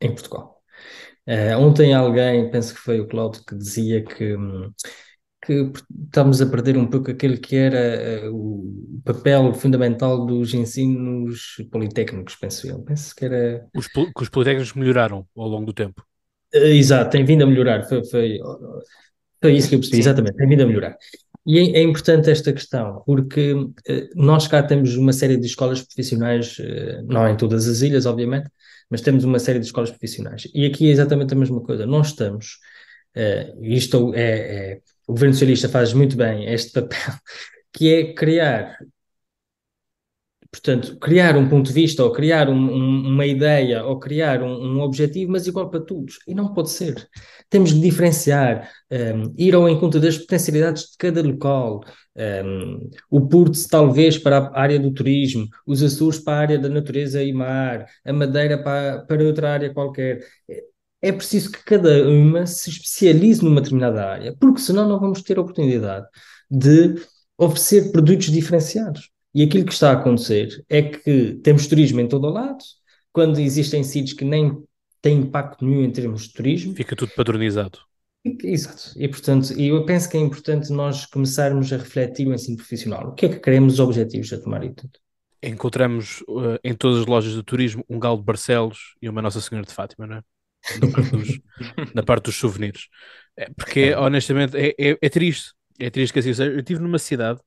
[0.00, 0.60] em Portugal.
[1.26, 4.34] Uh, ontem alguém, penso que foi o Cláudio, que dizia que,
[5.44, 5.72] que
[6.06, 12.66] estamos a perder um pouco aquele que era o papel fundamental dos ensinos politécnicos, penso
[12.66, 12.82] eu.
[12.82, 13.68] Penso que era.
[13.72, 16.07] Os, que os politécnicos melhoraram ao longo do tempo.
[16.52, 17.84] Exato, tem vindo a melhorar.
[17.84, 18.38] Foi, foi,
[19.40, 20.02] foi isso que eu percebi, Sim.
[20.02, 20.96] exatamente, tem vindo a melhorar.
[21.46, 23.72] E é, é importante esta questão, porque uh,
[24.14, 28.50] nós cá temos uma série de escolas profissionais, uh, não em todas as ilhas, obviamente,
[28.90, 30.48] mas temos uma série de escolas profissionais.
[30.54, 31.86] E aqui é exatamente a mesma coisa.
[31.86, 32.58] Nós estamos,
[33.16, 37.14] uh, isto é, é, o governo socialista faz muito bem este papel,
[37.72, 38.76] que é criar
[40.50, 44.76] Portanto, criar um ponto de vista, ou criar um, um, uma ideia, ou criar um,
[44.76, 46.18] um, objetivo, mas igual para todos.
[46.26, 47.06] E não pode ser.
[47.50, 51.84] Temos de diferenciar, um, ir ao encontro das potencialidades de cada local.
[52.16, 56.68] Um, o Porto, talvez, para a área do turismo, os Açores para a área da
[56.70, 60.24] natureza e mar, a Madeira para, para outra área qualquer.
[61.02, 65.36] É preciso que cada uma se especialize numa determinada área, porque senão não vamos ter
[65.36, 66.06] a oportunidade
[66.50, 66.94] de
[67.36, 69.10] oferecer produtos diferenciados.
[69.38, 72.58] E aquilo que está a acontecer é que temos turismo em todo o lado,
[73.12, 74.60] quando existem sítios que nem
[75.00, 76.74] têm impacto nenhum em termos de turismo.
[76.74, 77.78] Fica tudo padronizado.
[78.42, 78.94] Exato.
[78.96, 83.10] E, portanto, eu penso que é importante nós começarmos a refletir o ensino profissional.
[83.10, 84.90] O que é que queremos, os objetivos a tomar e tudo.
[85.40, 89.40] Encontramos uh, em todas as lojas de turismo um galo de Barcelos e uma Nossa
[89.40, 90.22] Senhora de Fátima, não é?
[90.80, 91.40] Na parte dos,
[91.94, 92.88] na parte dos souvenirs.
[93.36, 95.52] É, porque, honestamente, é, é, é, triste.
[95.78, 96.50] É triste que assim seja.
[96.50, 97.38] Eu estive numa cidade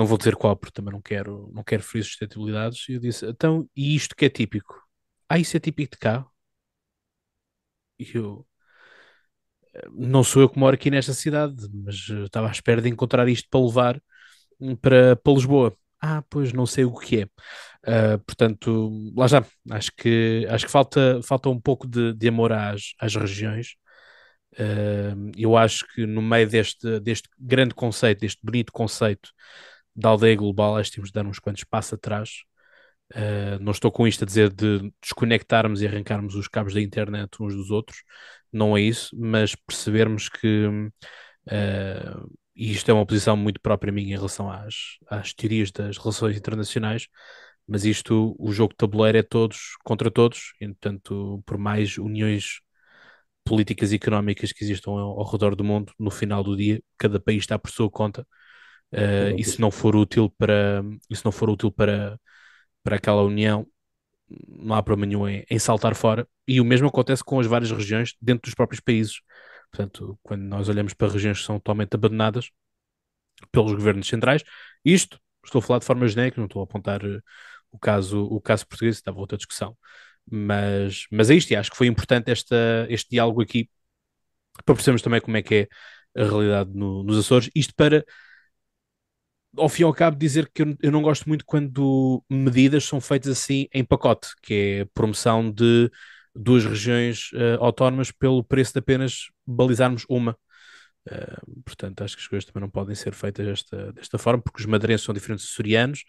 [0.00, 2.88] não vou dizer qual, porque também não quero, não quero ferir suscetibilidades.
[2.88, 4.82] E eu disse, então, e isto que é típico?
[5.28, 6.26] Ah, isso é típico de cá?
[8.14, 8.46] eu
[9.92, 13.46] não sou eu que moro aqui nesta cidade, mas estava à espera de encontrar isto
[13.50, 14.02] para levar
[14.80, 15.76] para, para Lisboa.
[16.00, 17.24] Ah, pois não sei o que é.
[17.86, 22.52] Uh, portanto, lá já, acho que, acho que falta, falta um pouco de, de amor
[22.52, 23.74] às, às regiões.
[24.54, 29.30] Uh, eu acho que no meio deste, deste grande conceito, deste bonito conceito
[29.94, 32.44] da aldeia global, acho que temos de dar uns quantos passos atrás.
[33.12, 37.42] Uh, não estou com isto a dizer de desconectarmos e arrancarmos os cabos da internet
[37.42, 38.04] uns dos outros,
[38.52, 44.14] não é isso, mas percebermos que uh, e isto é uma posição muito própria minha
[44.14, 47.08] em relação às, às teorias das relações internacionais,
[47.66, 52.60] mas isto, o jogo de tabuleiro é todos contra todos, portanto, por mais uniões
[53.44, 57.20] políticas e económicas que existam ao, ao, redor do mundo, no final do dia, cada
[57.20, 58.26] país está por sua conta,
[58.92, 62.18] uh, e se não for útil para, e se não for útil para,
[62.82, 63.66] para aquela união,
[64.48, 67.70] não há problema nenhum em, em saltar fora, e o mesmo acontece com as várias
[67.70, 69.20] regiões dentro dos próprios países.
[69.70, 72.50] Portanto, quando nós olhamos para regiões que são totalmente abandonadas
[73.52, 74.42] pelos governos centrais,
[74.84, 77.22] isto, estou a falar de forma genérica, não estou a apontar uh,
[77.72, 79.76] o caso, o caso português, estava outra discussão.
[80.30, 83.68] Mas, mas é isto, e acho que foi importante esta, este diálogo aqui
[84.64, 85.68] para percebermos também como é que é
[86.22, 87.50] a realidade no, nos Açores.
[87.54, 88.04] Isto para,
[89.56, 93.30] ao fim e ao cabo, dizer que eu, não gosto muito quando medidas são feitas
[93.30, 95.90] assim em pacote, que é promoção de
[96.34, 100.36] duas regiões uh, autónomas pelo preço de apenas balizarmos uma.
[101.08, 104.60] Uh, portanto, acho que as coisas também não podem ser feitas desta, desta forma, porque
[104.60, 106.04] os madeirenses são diferentes dos açorianos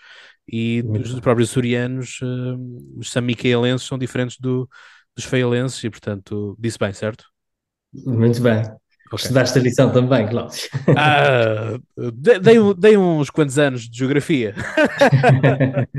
[0.47, 4.69] e os próprios açorianos, uh, os samicaelenses são diferentes do,
[5.15, 7.25] dos feialenses e, portanto, disse bem, certo?
[7.93, 8.80] Muito bem.
[9.11, 9.25] Okay.
[9.25, 10.57] Estudaste a lição também, Cláudio.
[10.97, 11.77] Ah,
[12.39, 14.55] dei, dei, uns quantos anos de geografia.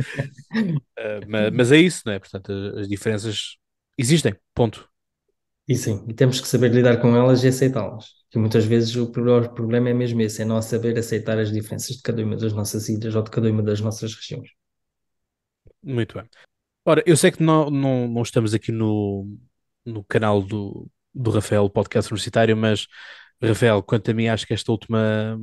[0.56, 2.18] uh, mas, mas, é isso, não é?
[2.18, 3.58] Portanto, as diferenças
[3.98, 4.88] existem, ponto.
[5.68, 8.06] E sim, e temos que saber lidar com elas e aceitá-las.
[8.30, 12.02] Que muitas vezes o problema é mesmo esse, é não saber aceitar as diferenças de
[12.02, 14.48] cada uma das nossas ilhas ou de cada uma das nossas regiões.
[15.82, 16.26] Muito bem.
[16.84, 19.28] Ora, eu sei que não, não, não estamos aqui no,
[19.84, 22.86] no canal do, do Rafael, podcast universitário, mas
[23.42, 25.38] Rafael, quanto a mim, acho que esta última,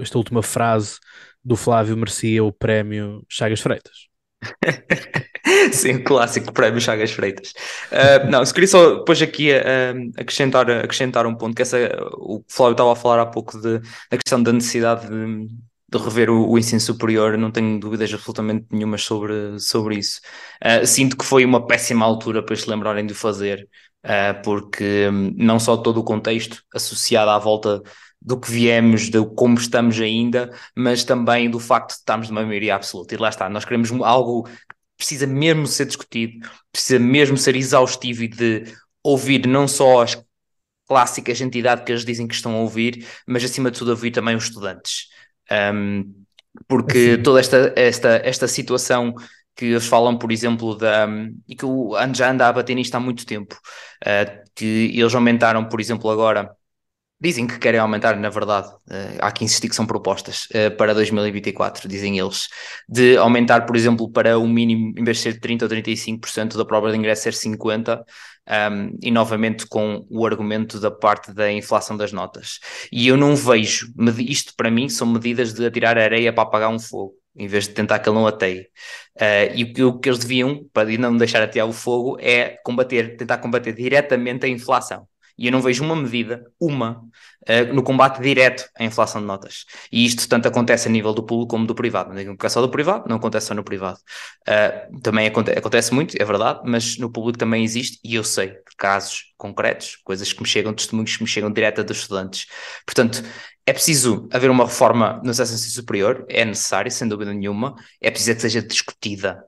[0.00, 0.98] esta última frase
[1.44, 4.08] do Flávio merecia o prémio Chagas Freitas.
[5.72, 7.52] Sim, clássico prémio Chagas Freitas.
[7.90, 11.78] Uh, não, se queria só depois aqui uh, acrescentar, acrescentar um ponto, que essa,
[12.16, 13.78] o Flávio estava a falar há pouco de,
[14.10, 15.48] da questão da necessidade de,
[15.90, 20.20] de rever o, o, ensino superior, não tenho dúvidas absolutamente nenhumas sobre, sobre isso.
[20.62, 23.68] Uh, sinto que foi uma péssima altura para se lembrarem de fazer,
[24.32, 27.82] porque um, não só todo o contexto associado à volta
[28.20, 32.74] do que viemos, de como estamos ainda, mas também do facto de estarmos numa maioria
[32.74, 33.14] absoluta.
[33.14, 38.24] E lá está, nós queremos algo que precisa mesmo ser discutido, precisa mesmo ser exaustivo
[38.24, 38.64] e de
[39.02, 40.20] ouvir não só as
[40.88, 44.34] clássicas entidades que eles dizem que estão a ouvir, mas acima de tudo ouvir também
[44.34, 45.08] os estudantes.
[45.50, 46.24] Um,
[46.66, 47.22] porque assim.
[47.22, 49.14] toda esta, esta, esta situação
[49.58, 51.08] que eles falam, por exemplo, da,
[51.48, 53.56] e que o já anda a bater nisto há muito tempo,
[54.06, 56.56] uh, que eles aumentaram, por exemplo, agora
[57.20, 60.94] Dizem que querem aumentar, na verdade, uh, há que insistir que são propostas uh, para
[60.94, 62.46] 2024, dizem eles,
[62.88, 66.64] de aumentar, por exemplo, para o mínimo, em vez de ser 30% ou 35% da
[66.64, 68.04] prova de ingresso, ser 50%,
[68.48, 72.60] um, e novamente com o argumento da parte da inflação das notas.
[72.92, 76.78] E eu não vejo, isto para mim são medidas de atirar areia para apagar um
[76.78, 78.68] fogo, em vez de tentar que ele não ateie.
[79.16, 82.58] Uh, e o que, o que eles deviam, para não deixar atear o fogo, é
[82.64, 85.06] combater, tentar combater diretamente a inflação
[85.38, 87.00] e eu não vejo uma medida, uma,
[87.48, 89.64] uh, no combate direto à inflação de notas.
[89.90, 92.08] E isto tanto acontece a nível do público como do privado.
[92.08, 93.98] Não digo que é só do privado, não acontece só no privado.
[94.48, 98.52] Uh, também acontece, acontece muito, é verdade, mas no público também existe, e eu sei
[98.76, 102.46] casos concretos, coisas que me chegam, testemunhos que me chegam direto dos estudantes.
[102.84, 103.22] Portanto,
[103.68, 108.36] é preciso haver uma reforma no ensino superior, é necessário, sem dúvida nenhuma, é preciso
[108.36, 109.44] que seja discutida,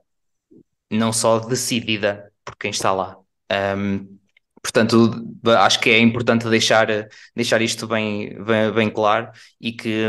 [0.91, 3.17] não só decidida por quem está lá.
[3.51, 4.21] Um,
[4.63, 5.11] Portanto,
[5.57, 6.87] acho que é importante deixar,
[7.35, 10.07] deixar isto bem, bem, bem claro e que,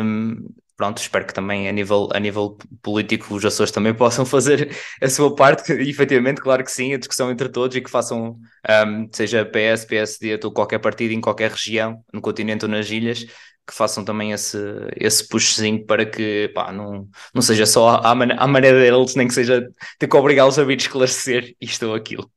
[0.76, 5.08] pronto, espero que também a nível, a nível político os Açores também possam fazer a
[5.08, 8.38] sua parte, e, efetivamente, claro que sim, a discussão entre todos e que façam,
[8.86, 13.24] um, seja PS, PSD, ou qualquer partido em qualquer região, no continente ou nas ilhas,
[13.66, 14.58] que façam também esse,
[14.96, 18.14] esse pushzinho para que pá, não, não seja só à, à
[18.48, 19.66] maneira deles, nem que seja
[19.98, 22.30] ter que obrigá-los a vir esclarecer isto ou aquilo.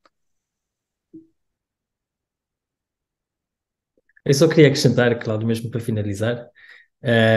[4.24, 6.48] Eu só queria acrescentar, Cláudio, mesmo para finalizar,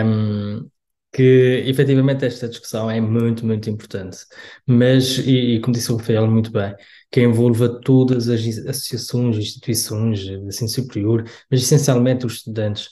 [0.05, 0.69] um,
[1.13, 4.17] que efetivamente esta discussão é muito, muito importante.
[4.65, 6.75] Mas, e, e como disse o Rafael muito bem,
[7.11, 12.89] que envolva todas as associações, instituições ensino superior, mas essencialmente os estudantes,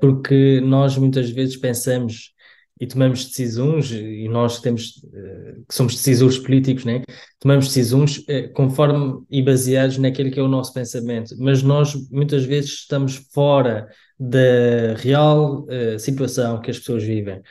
[0.00, 2.34] porque nós muitas vezes pensamos
[2.78, 7.02] e tomamos decisões, e nós temos, eh, que somos decisores políticos, né?
[7.40, 12.44] tomamos decisões eh, conforme e baseados naquele que é o nosso pensamento, mas nós muitas
[12.44, 13.88] vezes estamos fora
[14.18, 17.42] da real uh, situação que as pessoas vivem.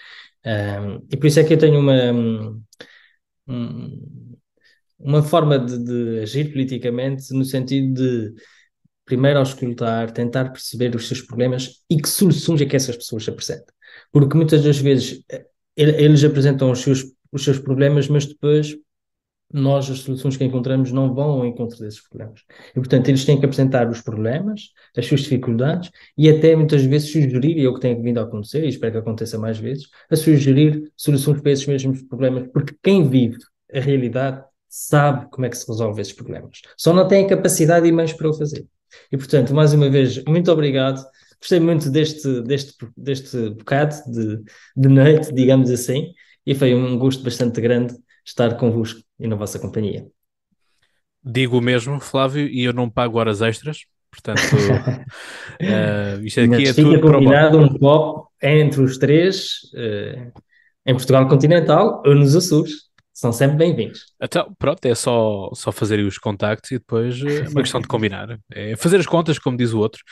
[1.12, 2.12] E por isso é que eu tenho uma,
[3.48, 4.02] um,
[5.00, 8.34] uma forma de, de, agir politicamente no sentido de
[9.06, 13.74] primeiro auscultar, tentar perceber os seus problemas e que soluções é que essas pessoas apresentam.
[14.12, 15.46] Porque muitas das vezes eh,
[15.78, 18.76] eles apresentam os seus, os seus problemas, mas depois
[19.54, 22.42] nós as soluções que encontramos não vão ao encontro desses problemas.
[22.72, 27.12] E, portanto, eles têm que apresentar os problemas, as suas dificuldades e até muitas vezes
[27.12, 29.88] sugerir, e é o que tem vindo a acontecer, e espero que aconteça mais vezes,
[30.10, 33.38] a sugerir soluções para esses mesmos problemas, porque quem vive
[33.74, 36.62] a realidade sabe como é que se resolve esses problemas.
[36.76, 38.66] Só não tem a capacidade e meios para o fazer.
[39.12, 41.04] E, portanto, mais uma vez, muito obrigado.
[41.40, 44.42] Gostei muito deste, deste, deste bocado de,
[44.76, 46.12] de noite, digamos assim,
[46.46, 47.94] e foi um gosto bastante grande
[48.26, 50.08] estar convosco e na vossa companhia.
[51.24, 56.70] Digo o mesmo, Flávio, e eu não pago horas extras, portanto, uh, isto aqui Mas
[56.70, 60.32] é tudo combinado um copo entre os três uh,
[60.86, 62.85] em Portugal continental ou nos Açores
[63.16, 64.14] são sempre bem-vindos.
[64.22, 68.38] Então, pronto, é só, só fazer os contactos e depois é uma questão de combinar.
[68.52, 70.04] É fazer as contas, como diz o outro.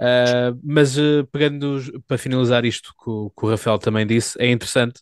[0.00, 4.48] Uh, mas uh, pegando para finalizar isto que o, que o Rafael também disse, é
[4.48, 5.00] interessante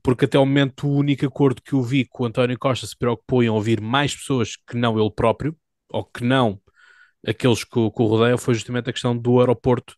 [0.00, 2.96] porque até o momento o único acordo que eu vi que o António Costa se
[2.96, 5.56] preocupou em ouvir mais pessoas que não ele próprio,
[5.90, 6.60] ou que não
[7.26, 9.96] aqueles que, que o rodeiam, foi justamente a questão do aeroporto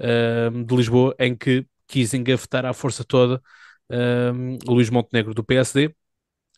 [0.00, 3.40] uh, de Lisboa, em que quis engavetar à força toda
[4.66, 5.94] Luís Montenegro do PSD,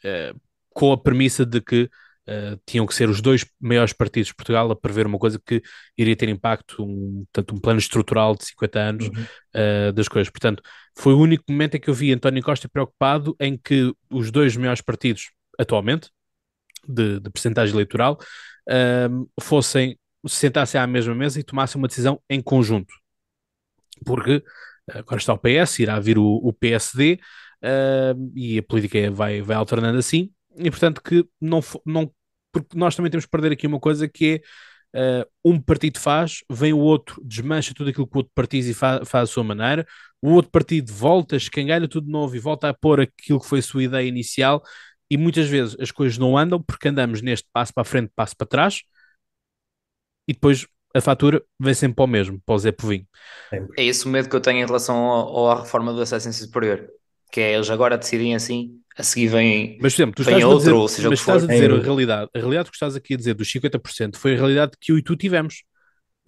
[0.05, 0.35] eh,
[0.71, 4.71] com a premissa de que uh, tinham que ser os dois maiores partidos de Portugal
[4.71, 5.63] a prever uma coisa que
[5.97, 9.25] iria ter impacto, um, tanto um plano estrutural de 50 anos uhum.
[9.55, 10.31] uh, das coisas.
[10.31, 10.63] Portanto,
[10.99, 14.55] foi o único momento em que eu vi António Costa preocupado em que os dois
[14.57, 16.11] maiores partidos atualmente,
[16.87, 18.19] de, de percentagem eleitoral,
[19.41, 22.93] fossem, se sentassem à mesma mesa e tomassem uma decisão em conjunto.
[24.05, 24.43] Porque
[24.89, 27.19] agora está o PS, irá vir o, o PSD,
[27.67, 32.11] uh, e a política vai, vai alternando assim, e portanto que não, não
[32.53, 34.43] porque nós também temos que perder aqui uma coisa que
[34.95, 38.69] é uh, um partido faz, vem o outro, desmancha tudo aquilo que o outro partido
[38.69, 39.87] e fa faz a sua maneira,
[40.23, 43.59] o outro partido volta, escangalha tudo de novo e volta a pôr aquilo que foi
[43.59, 44.63] a sua ideia inicial,
[45.11, 48.37] e muitas vezes as coisas não andam porque andamos neste passo para a frente, passo
[48.37, 48.83] para trás,
[50.29, 53.07] e depois a fatura vem sempre para o mesmo, para o Zé Povinho.
[53.77, 56.89] É esse o medo que eu tenho em relação ao, à reforma do acesso superior
[57.31, 60.59] que é eles agora decidem assim, a seguir vem, mas, por exemplo, tu vem outro,
[60.59, 63.17] dizer, ou seja mas estás a dizer a realidade, a realidade que estás aqui a
[63.17, 65.65] dizer dos 50% foi a realidade que eu e tu tivemos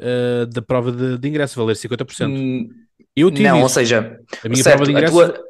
[0.00, 2.28] uh, da prova de, de, ingresso, valer 50%.
[2.28, 2.68] Hum,
[3.16, 3.62] eu tive Não, isso.
[3.62, 5.14] ou seja, a minha certo, prova de ingresso...
[5.14, 5.48] Tua...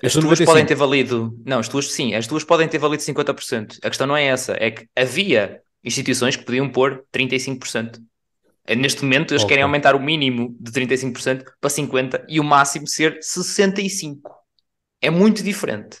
[0.00, 3.78] As tuas podem ter valido, não, as tuas sim, as tuas podem ter valido 50%.
[3.82, 7.98] A questão não é essa, é que havia instituições que podiam pôr 35%.
[8.76, 9.54] Neste momento, eles okay.
[9.54, 14.18] querem aumentar o mínimo de 35% para 50% e o máximo ser 65%
[15.00, 16.00] é muito diferente.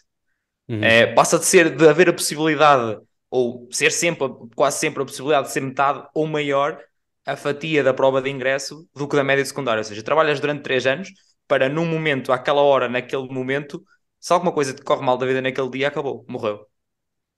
[0.68, 0.82] Uhum.
[0.82, 5.48] É, passa de ser de haver a possibilidade, ou ser sempre, quase sempre a possibilidade
[5.48, 6.78] de ser metade ou maior
[7.24, 9.80] a fatia da prova de ingresso do que da média secundária.
[9.80, 11.10] Ou seja, trabalhas durante três anos
[11.46, 13.82] para num momento, àquela hora, naquele momento,
[14.20, 16.66] se alguma coisa te corre mal da vida naquele dia, acabou, morreu.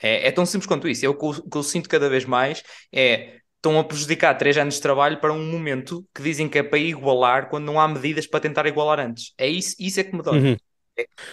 [0.01, 1.05] É, é tão simples quanto isso.
[1.05, 4.57] É o que eu, que eu sinto cada vez mais é estão a prejudicar três
[4.57, 7.87] anos de trabalho para um momento que dizem que é para igualar quando não há
[7.87, 9.35] medidas para tentar igualar antes.
[9.37, 10.39] É isso, isso é que me dói.
[10.39, 10.57] Uhum.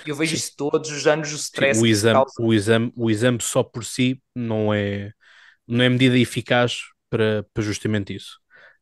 [0.05, 1.79] Eu vejo isso todos os anos, o stress.
[1.79, 5.11] Sim, o, exame, o, exame, o exame só por si não é,
[5.67, 8.39] não é medida eficaz para, para justamente isso.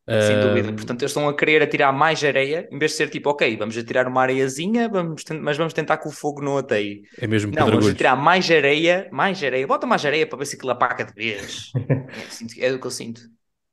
[0.08, 0.72] Sem dúvida.
[0.72, 3.76] Portanto, eles estão a querer atirar mais areia, em vez de ser tipo, ok, vamos
[3.76, 7.02] atirar uma areiazinha, vamos mas vamos tentar que o fogo não ateie.
[7.18, 10.54] É mesmo Não, vamos atirar mais areia, mais areia, bota mais areia para ver se
[10.54, 11.72] aquilo apaga de vez.
[12.60, 13.20] é, é o que eu sinto.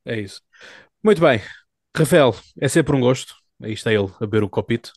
[0.05, 0.41] É isso.
[1.03, 1.39] Muito bem.
[1.95, 3.35] Rafael, é sempre um gosto.
[3.63, 4.91] Aí está ele a beber o copito.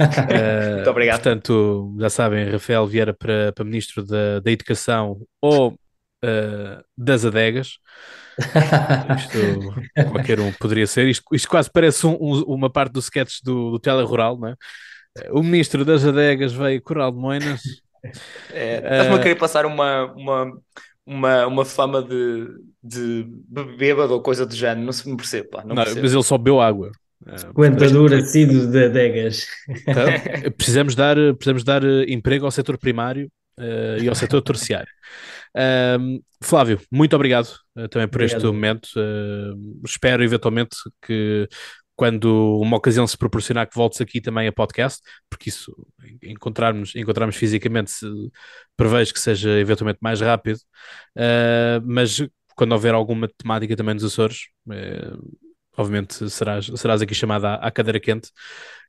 [0.00, 1.22] uh, Muito obrigado.
[1.22, 7.78] Portanto, já sabem, Rafael Vieira para, para Ministro da, da Educação ou uh, das adegas.
[9.16, 11.08] Isto qualquer um poderia ser.
[11.08, 14.54] Isto, isto quase parece um, um, uma parte do sketch do, do Telerural, não é?
[15.30, 17.62] O Ministro das adegas veio Coral de Moinas.
[18.52, 20.52] É, Estás-me a querer passar uma, uma,
[21.06, 22.48] uma, uma fama de,
[22.82, 23.26] de
[23.78, 26.36] bêbado ou coisa do género, não se me percebe, pá, não, não Mas ele só
[26.36, 26.92] bebeu água.
[27.54, 29.46] Coentador assíduo de adegas.
[29.68, 30.06] Então,
[30.56, 34.90] precisamos dar, precisamos dar emprego ao setor primário uh, e ao setor terciário.
[35.56, 38.36] Uh, Flávio, muito obrigado uh, também por obrigado.
[38.36, 38.88] este momento.
[39.84, 41.48] espero eventualmente que
[41.94, 45.00] quando uma ocasião se proporcionar que voltes aqui também a podcast,
[45.30, 45.74] porque isso,
[46.22, 48.06] encontrarmos, encontrarmos fisicamente, se,
[48.76, 50.58] prevejo que seja eventualmente mais rápido,
[51.82, 52.22] mas
[52.54, 54.48] quando houver alguma temática também nos Açores,
[55.76, 58.30] obviamente serás, serás aqui chamada à, à cadeira quente.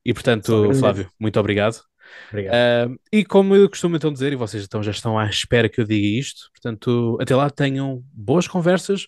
[0.06, 1.82] E portanto, Flávio, muito obrigado.
[2.30, 2.90] Obrigado.
[2.90, 5.82] Uh, e como eu costumo então dizer, e vocês então já estão à espera que
[5.82, 9.08] eu diga isto, portanto, até lá tenham boas conversas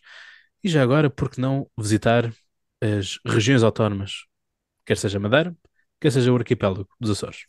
[0.63, 2.31] e já agora, por que não visitar
[2.81, 4.25] as regiões autónomas,
[4.85, 5.55] quer seja Madeira,
[5.99, 7.45] quer seja o arquipélago dos Açores.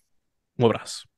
[0.59, 1.10] Um abraço.